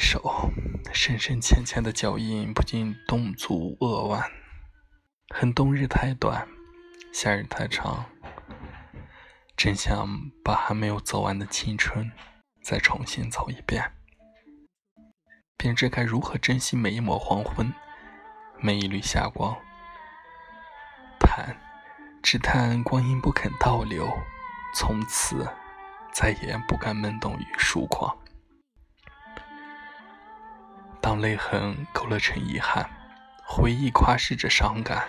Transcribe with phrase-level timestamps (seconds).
[0.00, 0.50] 手，
[0.94, 4.24] 深深浅浅的脚印不禁动足扼腕。
[5.28, 6.48] 恨冬日太短，
[7.12, 8.06] 夏日太长。
[9.56, 10.08] 真想
[10.42, 12.10] 把还没有走完的青春
[12.64, 13.92] 再重新走一遍。
[15.58, 17.70] 便知该如何珍惜每一抹黄昏，
[18.58, 19.54] 每一缕霞光。
[21.20, 21.54] 叹，
[22.22, 24.08] 只叹光阴不肯倒流，
[24.74, 25.46] 从此
[26.10, 28.16] 再也不敢闷动于疏狂。
[31.20, 32.88] 泪痕勾勒成遗憾，
[33.44, 35.08] 回忆夸饰着伤感，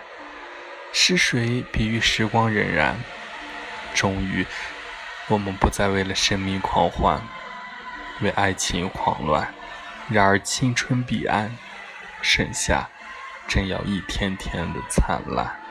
[0.92, 2.94] 是谁比喻时光荏苒？
[3.94, 4.46] 终于，
[5.28, 7.20] 我们不再为了生命狂欢，
[8.20, 9.52] 为爱情狂乱。
[10.08, 11.56] 然而青春彼岸，
[12.20, 12.88] 盛夏
[13.48, 15.61] 正要一天天的灿烂。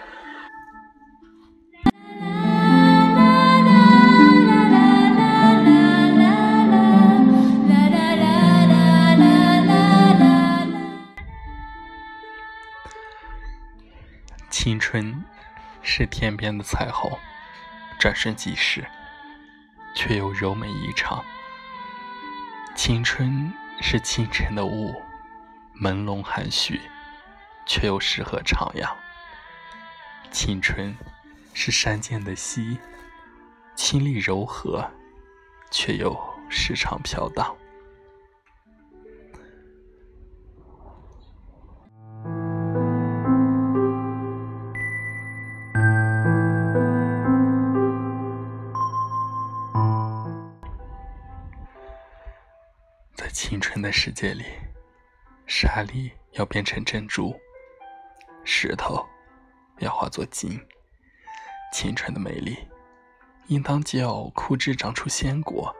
[14.63, 15.25] 青春
[15.81, 17.11] 是天边的彩虹。
[17.97, 18.85] 转瞬即逝，
[19.95, 21.25] 却又柔美异常。
[22.75, 24.93] 青春是清晨的雾，
[25.81, 26.79] 朦胧含蓄，
[27.65, 28.87] 却又适合徜徉。
[30.29, 30.95] 青春
[31.55, 32.77] 是山间的溪，
[33.75, 34.87] 清丽柔和，
[35.71, 36.15] 却又
[36.49, 37.57] 时常飘荡。
[53.81, 54.45] 的世界里，
[55.47, 57.35] 沙粒要变成珍珠，
[58.43, 59.05] 石头
[59.79, 60.59] 要化作金。
[61.73, 62.57] 青春的美丽，
[63.47, 65.73] 应当叫枯枝长出鲜果，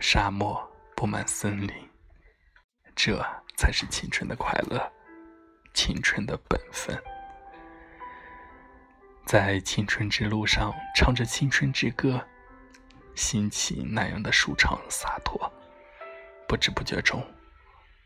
[0.00, 1.72] 沙漠布满森林。
[2.94, 3.22] 这
[3.56, 4.90] 才是青春的快乐，
[5.74, 6.96] 青春的本分。
[9.26, 12.26] 在青春之路上，唱着青春之歌，
[13.14, 15.51] 心情那样的舒畅洒脱。
[16.52, 17.24] 不知不觉中，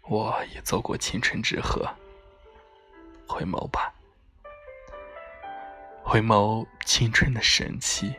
[0.03, 1.85] 我也走过青春之河。
[3.27, 3.93] 回眸吧，
[6.05, 8.15] 回眸青春的神奇，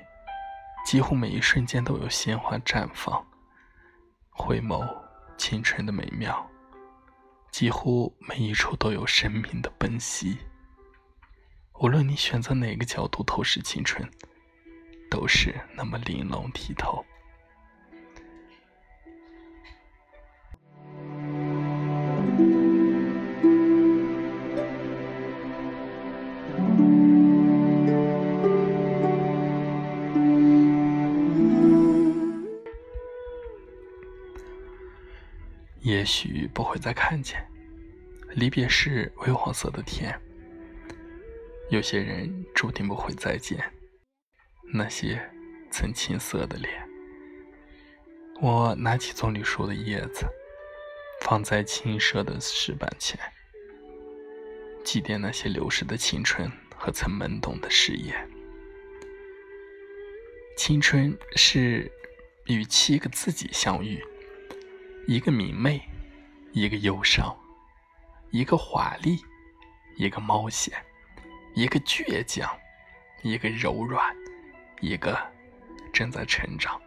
[0.86, 3.26] 几乎每一瞬间都有鲜花绽放。
[4.32, 4.86] 回眸
[5.38, 6.46] 青春的美妙，
[7.50, 10.38] 几乎每一处都有生命的奔袭。
[11.80, 14.06] 无论你选择哪个角度透视青春，
[15.10, 17.06] 都是那么玲珑剔透。
[35.88, 37.42] 也许不会再看见，
[38.32, 40.14] 离别是微黄色的天。
[41.70, 43.58] 有些人注定不会再见，
[44.74, 45.18] 那些
[45.72, 46.86] 曾青涩的脸。
[48.42, 50.26] 我拿起棕榈树的叶子，
[51.22, 53.18] 放在青涩的石板前，
[54.84, 58.30] 祭奠那些流逝的青春和曾懵懂的誓言。
[60.58, 61.90] 青春是
[62.48, 64.04] 与七个自己相遇。
[65.08, 65.82] 一个明媚，
[66.52, 67.34] 一个忧伤，
[68.32, 69.18] 一个华丽，
[69.96, 70.78] 一个冒险，
[71.56, 72.46] 一个倔强，
[73.22, 74.14] 一个柔软，
[74.82, 75.18] 一个
[75.94, 76.78] 正在成长。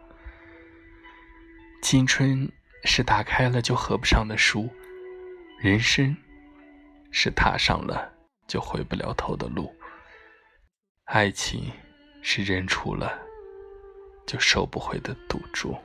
[1.81, 2.47] 青春
[2.83, 4.69] 是打开了就合不上的书，
[5.57, 6.15] 人生
[7.09, 8.13] 是踏上了
[8.45, 9.75] 就回不了头的路，
[11.05, 11.71] 爱情
[12.21, 13.19] 是认出了
[14.27, 15.75] 就收不回的赌注。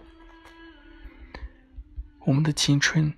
[2.26, 3.14] 我们的青春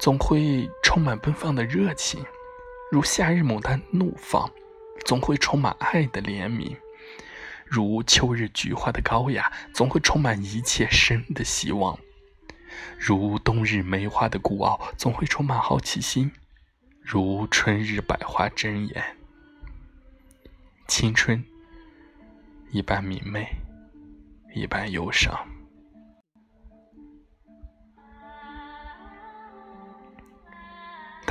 [0.00, 2.24] 总会充满奔放的热情，
[2.90, 4.48] 如夏日牡丹怒放；
[5.04, 6.74] 总会充满爱的怜悯，
[7.66, 11.98] 如秋日菊花的高雅；总会充满一切生的希望，
[12.98, 16.32] 如冬日梅花的孤傲；总会充满好奇心，
[17.02, 19.04] 如春日百花争艳。
[20.88, 21.44] 青春
[22.70, 23.46] 一半明媚，
[24.54, 25.53] 一半忧伤。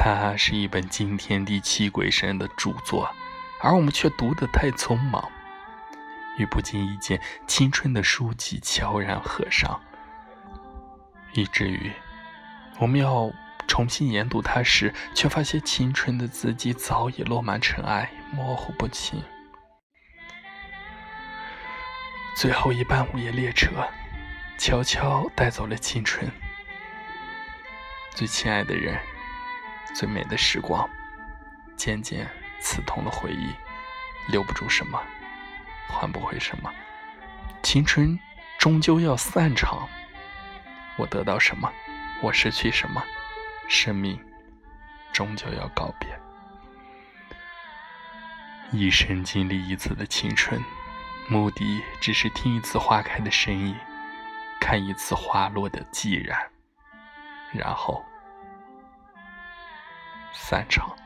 [0.04, 3.10] 它是一本惊天地泣鬼神的著作，
[3.62, 5.32] 而我们却读得太匆忙，
[6.38, 7.18] 与不经意间
[7.48, 9.80] 青春的书籍悄然合上，
[11.32, 11.90] 以至于
[12.80, 13.32] 我们要
[13.66, 19.24] 重新研读它时，却发现青春的字迹早已落满尘埃，模糊不清。
[22.36, 23.70] 最后一班午夜列车，
[24.58, 26.30] 悄悄带走了青春，
[28.14, 29.00] 最亲爱的人，
[29.94, 30.90] 最美的时光，
[31.76, 32.28] 渐渐
[32.60, 33.54] 刺痛的回忆，
[34.28, 35.02] 留不住什么，
[35.88, 36.74] 换不回什么。
[37.62, 38.20] 青春
[38.58, 39.88] 终究要散场，
[40.98, 41.72] 我得到什么，
[42.22, 43.04] 我失去什么，
[43.70, 44.20] 生命
[45.12, 46.10] 终究要告别。
[48.72, 50.60] 一生经历一次的青春，
[51.30, 53.76] 目的只是听一次花开的声音，
[54.60, 56.40] 看一次花落的寂然，
[57.54, 58.04] 然后
[60.34, 61.03] 散场。